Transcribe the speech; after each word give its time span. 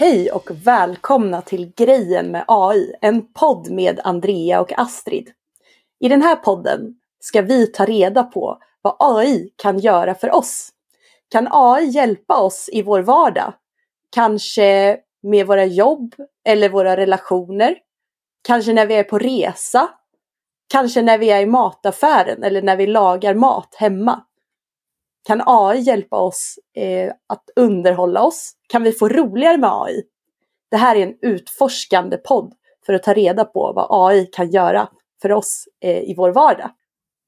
Hej 0.00 0.30
och 0.30 0.50
välkomna 0.50 1.42
till 1.42 1.72
Grejen 1.76 2.30
med 2.30 2.44
AI, 2.48 2.94
en 3.00 3.32
podd 3.32 3.70
med 3.70 4.00
Andrea 4.04 4.60
och 4.60 4.78
Astrid. 4.78 5.30
I 6.00 6.08
den 6.08 6.22
här 6.22 6.36
podden 6.36 6.94
ska 7.20 7.42
vi 7.42 7.66
ta 7.66 7.84
reda 7.84 8.22
på 8.22 8.58
vad 8.82 8.96
AI 8.98 9.50
kan 9.56 9.78
göra 9.78 10.14
för 10.14 10.34
oss. 10.34 10.70
Kan 11.30 11.48
AI 11.50 11.84
hjälpa 11.84 12.40
oss 12.40 12.68
i 12.72 12.82
vår 12.82 13.00
vardag? 13.00 13.52
Kanske 14.14 14.98
med 15.22 15.46
våra 15.46 15.64
jobb 15.64 16.14
eller 16.48 16.68
våra 16.68 16.96
relationer? 16.96 17.76
Kanske 18.46 18.72
när 18.72 18.86
vi 18.86 18.94
är 18.94 19.04
på 19.04 19.18
resa? 19.18 19.88
Kanske 20.72 21.02
när 21.02 21.18
vi 21.18 21.30
är 21.30 21.40
i 21.40 21.46
mataffären 21.46 22.42
eller 22.42 22.62
när 22.62 22.76
vi 22.76 22.86
lagar 22.86 23.34
mat 23.34 23.74
hemma? 23.74 24.24
Kan 25.24 25.42
AI 25.46 25.78
hjälpa 25.78 26.16
oss 26.16 26.58
eh, 26.76 27.12
att 27.26 27.44
underhålla 27.56 28.22
oss? 28.22 28.52
Kan 28.68 28.82
vi 28.82 28.92
få 28.92 29.08
roligare 29.08 29.58
med 29.58 29.70
AI? 29.72 30.02
Det 30.70 30.76
här 30.76 30.96
är 30.96 31.06
en 31.06 31.14
utforskande 31.22 32.16
podd 32.16 32.54
för 32.86 32.92
att 32.92 33.02
ta 33.02 33.14
reda 33.14 33.44
på 33.44 33.72
vad 33.72 33.86
AI 33.90 34.26
kan 34.26 34.50
göra 34.50 34.88
för 35.22 35.32
oss 35.32 35.64
eh, 35.80 35.98
i 36.10 36.14
vår 36.16 36.30
vardag. 36.30 36.70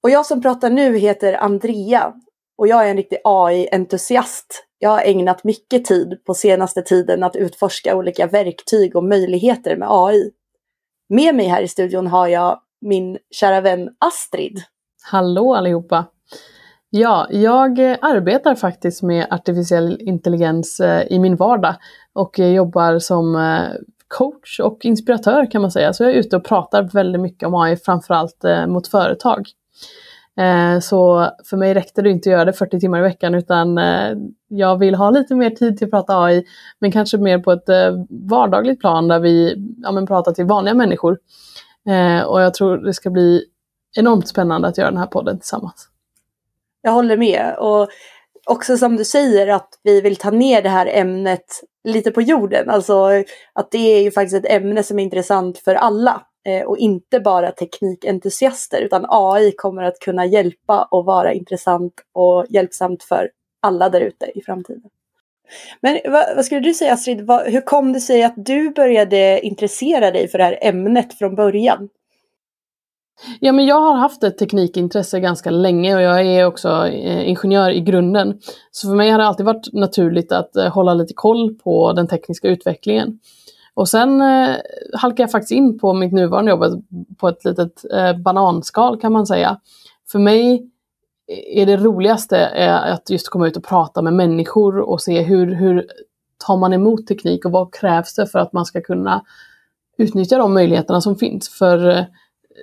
Och 0.02 0.10
jag 0.10 0.26
som 0.26 0.42
pratar 0.42 0.70
nu 0.70 0.98
heter 0.98 1.32
Andrea 1.32 2.14
och 2.58 2.68
jag 2.68 2.86
är 2.86 2.90
en 2.90 2.96
riktig 2.96 3.18
AI-entusiast. 3.24 4.64
Jag 4.78 4.90
har 4.90 5.00
ägnat 5.00 5.44
mycket 5.44 5.84
tid 5.84 6.24
på 6.24 6.34
senaste 6.34 6.82
tiden 6.82 7.22
att 7.22 7.36
utforska 7.36 7.96
olika 7.96 8.26
verktyg 8.26 8.96
och 8.96 9.04
möjligheter 9.04 9.76
med 9.76 9.88
AI. 9.90 10.30
Med 11.08 11.34
mig 11.34 11.46
här 11.46 11.62
i 11.62 11.68
studion 11.68 12.06
har 12.06 12.28
jag 12.28 12.60
min 12.80 13.18
kära 13.30 13.60
vän 13.60 13.88
Astrid. 13.98 14.62
Hallå 15.02 15.54
allihopa! 15.54 16.06
Ja, 16.92 17.26
jag 17.30 17.78
eh, 17.78 17.98
arbetar 18.02 18.54
faktiskt 18.54 19.02
med 19.02 19.26
artificiell 19.30 19.98
intelligens 20.00 20.80
eh, 20.80 21.06
i 21.12 21.18
min 21.18 21.36
vardag 21.36 21.74
och 22.12 22.38
jobbar 22.38 22.98
som 22.98 23.36
eh, 23.36 23.76
coach 24.08 24.60
och 24.60 24.84
inspiratör 24.84 25.50
kan 25.50 25.62
man 25.62 25.70
säga. 25.70 25.92
Så 25.92 26.04
jag 26.04 26.10
är 26.10 26.14
ute 26.14 26.36
och 26.36 26.44
pratar 26.44 26.82
väldigt 26.82 27.20
mycket 27.20 27.46
om 27.46 27.54
AI, 27.54 27.76
framförallt 27.76 28.44
mot 28.68 28.88
företag. 28.88 29.48
Så 30.82 31.30
för 31.44 31.56
mig 31.56 31.74
räckte 31.74 32.02
det 32.02 32.10
inte 32.10 32.28
att 32.28 32.32
göra 32.32 32.44
det 32.44 32.52
40 32.52 32.80
timmar 32.80 32.98
i 32.98 33.02
veckan 33.02 33.34
utan 33.34 33.80
jag 34.48 34.78
vill 34.78 34.94
ha 34.94 35.10
lite 35.10 35.34
mer 35.34 35.50
tid 35.50 35.78
till 35.78 35.84
att 35.84 35.90
prata 35.90 36.22
AI 36.22 36.44
men 36.78 36.92
kanske 36.92 37.18
mer 37.18 37.38
på 37.38 37.52
ett 37.52 37.68
vardagligt 38.10 38.80
plan 38.80 39.08
där 39.08 39.20
vi 39.20 39.56
ja, 39.82 39.92
men 39.92 40.06
pratar 40.06 40.32
till 40.32 40.44
vanliga 40.44 40.74
människor. 40.74 41.18
Och 42.26 42.40
jag 42.40 42.54
tror 42.54 42.76
det 42.76 42.94
ska 42.94 43.10
bli 43.10 43.44
enormt 43.96 44.28
spännande 44.28 44.68
att 44.68 44.78
göra 44.78 44.90
den 44.90 44.98
här 44.98 45.06
podden 45.06 45.38
tillsammans. 45.38 45.90
Jag 46.82 46.92
håller 46.92 47.16
med. 47.16 47.54
Och 47.58 47.88
också 48.46 48.76
som 48.76 48.96
du 48.96 49.04
säger 49.04 49.46
att 49.46 49.68
vi 49.82 50.00
vill 50.00 50.16
ta 50.16 50.30
ner 50.30 50.62
det 50.62 50.68
här 50.68 50.86
ämnet 50.86 51.44
lite 51.88 52.10
på 52.10 52.22
jorden. 52.22 52.70
Alltså 52.70 53.08
att 53.52 53.70
det 53.70 53.78
är 53.78 54.02
ju 54.02 54.10
faktiskt 54.10 54.44
ett 54.44 54.52
ämne 54.52 54.82
som 54.82 54.98
är 54.98 55.02
intressant 55.02 55.58
för 55.58 55.74
alla. 55.74 56.26
Eh, 56.46 56.66
och 56.66 56.78
inte 56.78 57.20
bara 57.20 57.52
teknikentusiaster 57.52 58.80
utan 58.82 59.06
AI 59.08 59.52
kommer 59.56 59.82
att 59.82 59.98
kunna 59.98 60.26
hjälpa 60.26 60.88
och 60.90 61.04
vara 61.04 61.32
intressant 61.32 61.92
och 62.14 62.46
hjälpsamt 62.48 63.02
för 63.02 63.30
alla 63.62 63.88
där 63.88 64.00
ute 64.00 64.26
i 64.34 64.42
framtiden. 64.42 64.90
Men 65.80 65.98
vad, 66.04 66.36
vad, 66.36 66.44
skulle 66.44 66.60
du 66.60 66.74
säga 66.74 66.92
Astrid, 66.92 67.26
vad, 67.26 67.46
hur 67.46 67.60
kom 67.60 67.92
det 67.92 68.00
sig 68.00 68.22
att 68.22 68.34
du 68.36 68.70
började 68.70 69.40
intressera 69.40 70.10
dig 70.10 70.28
för 70.28 70.38
det 70.38 70.44
här 70.44 70.58
ämnet 70.62 71.18
från 71.18 71.34
början? 71.34 71.88
Ja, 73.40 73.52
men 73.52 73.66
jag 73.66 73.80
har 73.80 73.94
haft 73.94 74.24
ett 74.24 74.38
teknikintresse 74.38 75.20
ganska 75.20 75.50
länge 75.50 75.94
och 75.94 76.02
jag 76.02 76.26
är 76.26 76.46
också 76.46 76.86
eh, 76.86 77.28
ingenjör 77.28 77.70
i 77.70 77.80
grunden. 77.80 78.38
Så 78.70 78.88
för 78.88 78.94
mig 78.94 79.10
har 79.10 79.18
det 79.18 79.26
alltid 79.26 79.46
varit 79.46 79.72
naturligt 79.72 80.32
att 80.32 80.56
eh, 80.56 80.68
hålla 80.68 80.94
lite 80.94 81.14
koll 81.14 81.54
på 81.54 81.92
den 81.92 82.08
tekniska 82.08 82.48
utvecklingen. 82.48 83.18
Och 83.74 83.88
sen 83.88 84.20
eh, 84.20 84.56
halkade 84.94 85.22
jag 85.22 85.30
faktiskt 85.30 85.52
in 85.52 85.78
på 85.78 85.92
mitt 85.92 86.12
nuvarande 86.12 86.50
jobb 86.50 86.84
på 87.18 87.28
ett 87.28 87.44
litet 87.44 87.84
eh, 87.92 88.16
bananskal 88.16 89.00
kan 89.00 89.12
man 89.12 89.26
säga. 89.26 89.60
För 90.12 90.18
mig 90.18 90.70
eh, 91.28 91.62
är 91.62 91.66
det 91.66 91.76
roligaste 91.76 92.48
att 92.94 93.10
just 93.10 93.28
komma 93.28 93.46
ut 93.46 93.56
och 93.56 93.64
prata 93.64 94.02
med 94.02 94.12
människor 94.12 94.78
och 94.78 95.00
se 95.00 95.22
hur, 95.22 95.54
hur 95.54 95.86
tar 96.46 96.56
man 96.56 96.72
emot 96.72 97.06
teknik 97.06 97.44
och 97.44 97.52
vad 97.52 97.74
krävs 97.74 98.14
det 98.14 98.26
för 98.26 98.38
att 98.38 98.52
man 98.52 98.66
ska 98.66 98.80
kunna 98.80 99.24
utnyttja 99.98 100.38
de 100.38 100.54
möjligheterna 100.54 101.00
som 101.00 101.16
finns. 101.16 101.48
För 101.48 101.88
eh, 101.88 102.04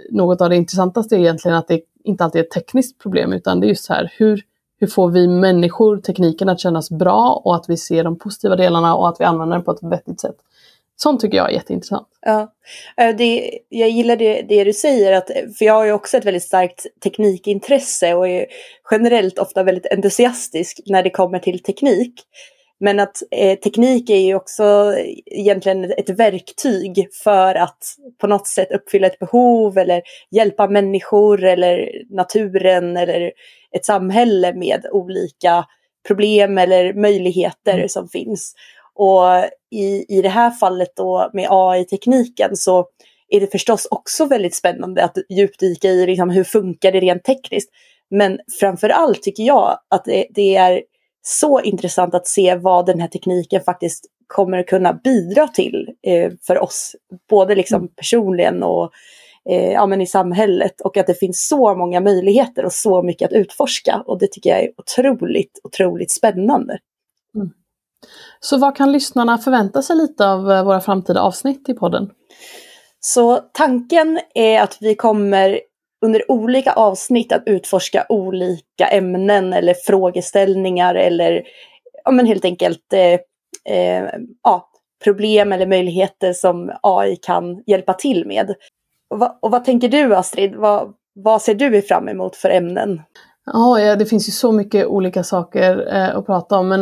något 0.10 0.42
av 0.42 0.50
det 0.50 0.56
intressantaste 0.56 1.16
är 1.16 1.20
egentligen 1.20 1.58
att 1.58 1.68
det 1.68 1.82
inte 2.04 2.24
alltid 2.24 2.40
är 2.40 2.46
ett 2.46 2.52
tekniskt 2.52 3.00
problem 3.00 3.34
utan 3.34 3.60
det 3.60 3.68
är 3.68 3.70
just 3.70 3.86
så 3.86 3.94
här 3.94 4.14
hur, 4.18 4.42
hur 4.80 4.88
får 4.88 5.10
vi 5.10 5.28
människor 5.28 5.98
tekniken 5.98 6.50
att 6.50 6.60
kännas 6.60 6.90
bra 6.90 7.42
och 7.46 7.56
att 7.56 7.66
vi 7.68 7.78
ser 7.78 8.04
de 8.04 8.20
positiva 8.20 8.56
delarna 8.56 8.96
och 8.96 9.10
att 9.10 9.20
vi 9.20 9.26
använder 9.26 9.56
den 9.56 9.66
på 9.66 9.72
ett 9.72 9.84
vettigt 9.84 10.20
sätt. 10.20 10.36
Sånt 11.00 11.22
tycker 11.22 11.38
jag 11.38 11.50
är 11.50 11.54
jätteintressant. 11.54 12.08
Ja, 12.22 12.54
det, 13.18 13.60
jag 13.70 13.90
gillar 13.90 14.16
det, 14.16 14.42
det 14.42 14.64
du 14.64 14.74
säger, 14.74 15.14
att, 15.14 15.32
för 15.58 15.66
jag 15.66 15.74
har 15.74 15.86
ju 15.86 15.92
också 15.92 16.18
ett 16.18 16.26
väldigt 16.26 16.44
starkt 16.44 16.86
teknikintresse 17.04 18.14
och 18.14 18.28
är 18.28 18.46
generellt 18.92 19.40
ofta 19.40 19.64
väldigt 19.64 19.94
entusiastisk 19.94 20.80
när 20.86 21.04
det 21.04 21.10
kommer 21.10 21.40
till 21.40 21.64
teknik. 21.64 22.14
Men 22.80 23.00
att 23.00 23.24
eh, 23.32 23.60
teknik 23.60 24.10
är 24.10 24.18
ju 24.18 24.36
också 24.36 24.96
egentligen 25.26 25.84
ett 25.84 26.10
verktyg 26.10 27.08
för 27.24 27.56
att 27.56 27.96
på 28.22 28.28
något 28.28 28.48
sätt 28.48 28.72
uppfylla 28.72 29.08
ett 29.08 29.20
behov 29.20 29.78
eller 29.78 30.02
hjälpa 30.32 30.68
människor 30.68 31.44
eller 31.44 31.90
naturen 32.10 32.98
eller 32.98 33.32
ett 33.72 33.86
samhälle 33.86 34.54
med 34.54 34.86
olika 34.92 35.66
problem 36.08 36.58
eller 36.58 36.94
möjligheter 36.94 37.74
mm. 37.74 37.90
som 37.90 38.08
finns. 38.08 38.54
Och 38.94 39.24
i, 39.72 40.18
i 40.18 40.22
det 40.22 40.30
här 40.30 40.52
fallet 40.52 40.96
då 40.96 41.30
med 41.34 41.48
AI-tekniken 41.50 42.56
så 42.56 42.86
är 43.30 43.40
det 43.40 43.52
förstås 43.52 43.88
också 43.92 44.26
väldigt 44.26 44.56
spännande 44.56 45.04
att 45.04 45.18
djupdyka 45.30 45.88
i 45.88 46.06
liksom, 46.06 46.30
hur 46.30 46.44
funkar 46.44 46.92
det 46.92 47.00
rent 47.00 47.24
tekniskt. 47.24 47.70
Men 48.10 48.40
framför 48.60 48.90
allt 48.90 49.24
tycker 49.24 49.44
jag 49.44 49.80
att 49.90 50.06
det, 50.06 50.28
det 50.30 50.56
är 50.56 50.82
så 51.28 51.62
intressant 51.62 52.16
att 52.16 52.28
se 52.28 52.56
vad 52.56 52.86
den 52.86 53.00
här 53.00 53.08
tekniken 53.08 53.62
faktiskt 53.62 54.06
kommer 54.28 54.64
kunna 54.64 54.94
bidra 54.94 55.48
till 55.48 55.90
eh, 56.04 56.32
för 56.42 56.60
oss. 56.60 56.96
Både 57.30 57.56
liksom 57.56 57.78
mm. 57.78 57.88
personligen 57.96 58.64
och 58.64 58.92
eh, 59.50 59.72
ja, 59.72 59.86
men 59.86 60.02
i 60.02 60.08
samhället. 60.08 60.82
Och 60.82 60.98
att 60.98 61.08
det 61.08 61.14
finns 61.14 61.48
så 61.48 61.76
många 61.76 62.00
möjligheter 62.00 62.66
och 62.66 62.74
så 62.74 63.02
mycket 63.02 63.26
att 63.26 63.38
utforska. 63.38 64.04
Och 64.06 64.20
det 64.20 64.28
tycker 64.32 64.50
jag 64.50 64.60
är 64.60 64.72
otroligt, 64.78 65.60
otroligt 65.64 66.12
spännande. 66.12 66.80
Mm. 67.36 67.50
Så 68.40 68.58
vad 68.58 68.76
kan 68.76 68.92
lyssnarna 68.92 69.38
förvänta 69.38 69.82
sig 69.82 69.96
lite 69.96 70.28
av 70.28 70.52
eh, 70.52 70.64
våra 70.64 70.82
framtida 70.82 71.22
avsnitt 71.22 71.70
i 71.70 71.74
podden? 71.74 72.10
Så 73.00 73.38
tanken 73.54 74.20
är 74.34 74.62
att 74.62 74.78
vi 74.82 74.96
kommer 74.96 75.60
under 76.06 76.32
olika 76.32 76.72
avsnitt 76.72 77.32
att 77.32 77.44
utforska 77.46 78.06
olika 78.10 78.88
ämnen 78.88 79.54
eller 79.54 79.74
frågeställningar 79.74 80.96
eller 80.96 81.44
ja, 82.04 82.12
men 82.12 82.26
helt 82.26 82.46
enkelt 82.46 82.94
eh, 82.94 83.20
eh, 83.76 84.10
ja, 84.44 84.70
problem 85.04 85.54
eller 85.54 85.68
möjligheter 85.68 86.34
som 86.34 86.72
AI 86.82 87.16
kan 87.16 87.64
hjälpa 87.66 87.94
till 87.94 88.28
med. 88.28 88.54
Och, 89.10 89.20
va, 89.20 89.40
och 89.42 89.52
vad 89.52 89.66
tänker 89.66 89.90
du 89.90 90.16
Astrid? 90.16 90.56
Vad, 90.56 90.94
vad 91.16 91.42
ser 91.42 91.56
du 91.56 91.82
fram 91.82 92.08
emot 92.08 92.36
för 92.36 92.50
ämnen? 92.50 93.02
Ja, 93.54 93.96
det 93.96 94.06
finns 94.06 94.28
ju 94.28 94.32
så 94.32 94.52
mycket 94.52 94.86
olika 94.86 95.24
saker 95.24 95.96
eh, 95.96 96.18
att 96.18 96.26
prata 96.26 96.58
om 96.58 96.68
men 96.68 96.82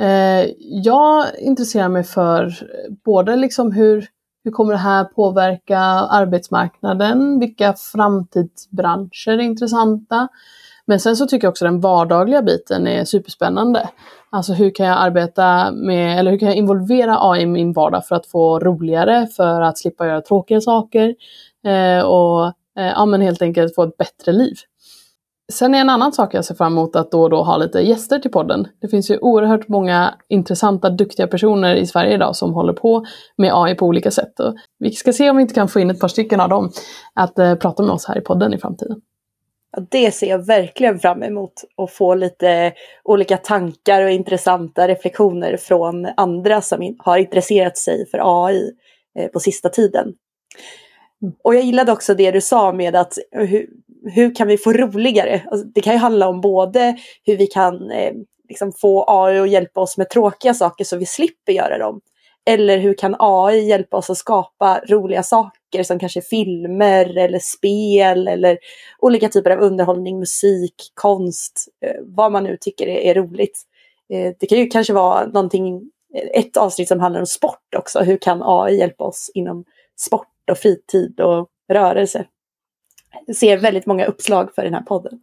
eh, 0.00 0.50
jag 0.60 1.24
intresserar 1.38 1.88
mig 1.88 2.04
för 2.04 2.52
både 3.04 3.36
liksom 3.36 3.72
hur 3.72 4.06
hur 4.46 4.52
kommer 4.52 4.72
det 4.72 4.78
här 4.78 5.04
påverka 5.04 5.78
arbetsmarknaden? 5.78 7.38
Vilka 7.40 7.72
framtidsbranscher 7.72 9.30
är 9.30 9.38
intressanta? 9.38 10.28
Men 10.84 11.00
sen 11.00 11.16
så 11.16 11.26
tycker 11.26 11.46
jag 11.46 11.50
också 11.50 11.64
den 11.64 11.80
vardagliga 11.80 12.42
biten 12.42 12.86
är 12.86 13.04
superspännande. 13.04 13.88
Alltså 14.30 14.52
hur 14.52 14.70
kan 14.70 14.86
jag 14.86 14.98
arbeta 14.98 15.70
med, 15.70 16.18
eller 16.18 16.30
hur 16.30 16.38
kan 16.38 16.48
jag 16.48 16.56
involvera 16.56 17.18
AI 17.20 17.42
i 17.42 17.46
min 17.46 17.72
vardag 17.72 18.06
för 18.06 18.16
att 18.16 18.26
få 18.26 18.58
roligare, 18.58 19.26
för 19.26 19.60
att 19.60 19.78
slippa 19.78 20.06
göra 20.06 20.20
tråkiga 20.20 20.60
saker 20.60 21.14
eh, 21.66 22.04
och 22.04 22.46
eh, 22.78 22.92
ja, 22.94 23.06
men 23.06 23.20
helt 23.20 23.42
enkelt 23.42 23.74
få 23.74 23.82
ett 23.82 23.96
bättre 23.96 24.32
liv. 24.32 24.54
Sen 25.52 25.74
är 25.74 25.78
en 25.78 25.90
annan 25.90 26.12
sak 26.12 26.34
jag 26.34 26.44
ser 26.44 26.54
fram 26.54 26.72
emot 26.72 26.96
att 26.96 27.10
då 27.10 27.22
och 27.22 27.30
då 27.30 27.42
ha 27.42 27.56
lite 27.56 27.80
gäster 27.80 28.18
till 28.18 28.30
podden. 28.30 28.68
Det 28.80 28.88
finns 28.88 29.10
ju 29.10 29.18
oerhört 29.18 29.68
många 29.68 30.14
intressanta, 30.28 30.90
duktiga 30.90 31.26
personer 31.26 31.74
i 31.74 31.86
Sverige 31.86 32.14
idag 32.14 32.36
som 32.36 32.54
håller 32.54 32.72
på 32.72 33.04
med 33.36 33.50
AI 33.54 33.74
på 33.74 33.86
olika 33.86 34.10
sätt. 34.10 34.40
Och 34.40 34.54
vi 34.78 34.92
ska 34.92 35.12
se 35.12 35.30
om 35.30 35.36
vi 35.36 35.42
inte 35.42 35.54
kan 35.54 35.68
få 35.68 35.80
in 35.80 35.90
ett 35.90 36.00
par 36.00 36.08
stycken 36.08 36.40
av 36.40 36.48
dem 36.48 36.70
att 37.14 37.38
eh, 37.38 37.54
prata 37.54 37.82
med 37.82 37.92
oss 37.92 38.06
här 38.06 38.18
i 38.18 38.20
podden 38.20 38.54
i 38.54 38.58
framtiden. 38.58 39.00
Ja, 39.76 39.82
det 39.90 40.10
ser 40.10 40.26
jag 40.26 40.46
verkligen 40.46 40.98
fram 40.98 41.22
emot 41.22 41.52
att 41.76 41.92
få 41.92 42.14
lite 42.14 42.72
olika 43.04 43.36
tankar 43.36 44.02
och 44.02 44.10
intressanta 44.10 44.88
reflektioner 44.88 45.56
från 45.56 46.08
andra 46.16 46.60
som 46.60 46.96
har 46.98 47.18
intresserat 47.18 47.78
sig 47.78 48.06
för 48.10 48.46
AI 48.46 48.72
eh, 49.18 49.28
på 49.28 49.40
sista 49.40 49.68
tiden. 49.68 50.14
Och 51.44 51.54
jag 51.54 51.62
gillade 51.62 51.92
också 51.92 52.14
det 52.14 52.30
du 52.30 52.40
sa 52.40 52.72
med 52.72 52.96
att 52.96 53.12
eh, 53.36 53.60
hur, 54.10 54.34
kan 54.34 54.48
vi 54.48 54.58
få 54.58 54.72
roligare? 54.72 55.42
Alltså, 55.50 55.66
det 55.66 55.80
kan 55.80 55.92
ju 55.92 55.98
handla 55.98 56.28
om 56.28 56.40
både 56.40 56.96
hur 57.24 57.36
vi 57.36 57.46
kan 57.46 57.90
eh, 57.90 58.12
liksom 58.48 58.72
få 58.72 59.04
AI 59.08 59.38
att 59.38 59.50
hjälpa 59.50 59.80
oss 59.80 59.96
med 59.96 60.10
tråkiga 60.10 60.54
saker 60.54 60.84
så 60.84 60.96
vi 60.96 61.06
slipper 61.06 61.52
göra 61.52 61.78
dem. 61.78 62.00
Eller 62.48 62.78
hur 62.78 62.94
kan 62.94 63.16
AI 63.18 63.68
hjälpa 63.68 63.96
oss 63.96 64.10
att 64.10 64.16
skapa 64.16 64.80
roliga 64.88 65.22
saker 65.22 65.82
som 65.82 65.98
kanske 65.98 66.20
filmer 66.20 67.18
eller 67.18 67.38
spel 67.38 68.28
eller 68.28 68.58
olika 68.98 69.28
typer 69.28 69.50
av 69.50 69.58
underhållning, 69.58 70.18
musik, 70.18 70.74
konst, 70.94 71.68
eh, 71.84 71.96
vad 72.02 72.32
man 72.32 72.44
nu 72.44 72.56
tycker 72.60 72.86
är, 72.86 72.98
är 72.98 73.14
roligt. 73.14 73.62
Eh, 74.12 74.32
det 74.40 74.46
kan 74.46 74.58
ju 74.58 74.66
kanske 74.66 74.92
vara 74.92 75.26
någonting, 75.26 75.90
eh, 76.14 76.40
ett 76.40 76.56
avsnitt 76.56 76.88
som 76.88 77.00
handlar 77.00 77.20
om 77.20 77.26
sport 77.26 77.74
också. 77.76 78.00
Hur 78.00 78.16
kan 78.16 78.42
AI 78.44 78.78
hjälpa 78.78 79.04
oss 79.04 79.30
inom 79.34 79.64
sport 80.00 80.50
och 80.50 80.58
fritid 80.58 81.20
och 81.20 81.48
rörelse? 81.72 82.24
Ser 83.36 83.58
väldigt 83.58 83.86
många 83.86 84.06
uppslag 84.06 84.54
för 84.54 84.62
den 84.62 84.74
här 84.74 84.82
podden. 84.82 85.20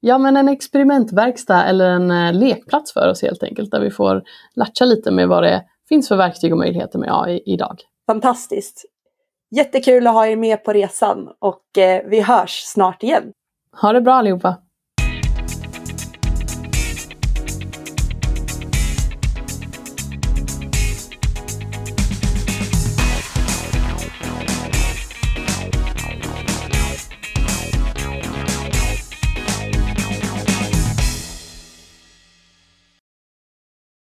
Ja, 0.00 0.18
men 0.18 0.36
en 0.36 0.48
experimentverkstad 0.48 1.64
eller 1.64 1.90
en 1.90 2.10
eh, 2.10 2.32
lekplats 2.32 2.92
för 2.92 3.08
oss 3.08 3.22
helt 3.22 3.42
enkelt, 3.42 3.70
där 3.70 3.80
vi 3.80 3.90
får 3.90 4.22
latcha 4.54 4.84
lite 4.84 5.10
med 5.10 5.28
vad 5.28 5.42
det 5.42 5.64
finns 5.88 6.08
för 6.08 6.16
verktyg 6.16 6.52
och 6.52 6.58
möjligheter 6.58 6.98
med 6.98 7.08
AI 7.12 7.42
idag. 7.46 7.80
Fantastiskt! 8.06 8.84
Jättekul 9.50 10.06
att 10.06 10.12
ha 10.12 10.26
er 10.26 10.36
med 10.36 10.64
på 10.64 10.72
resan 10.72 11.28
och 11.38 11.78
eh, 11.78 12.02
vi 12.06 12.20
hörs 12.20 12.62
snart 12.64 13.02
igen. 13.02 13.32
Ha 13.80 13.92
det 13.92 14.00
bra 14.00 14.14
allihopa! 14.14 14.56